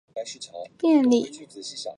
[0.25, 0.39] 去
[0.79, 1.89] 便利商店买滤掛式咖啡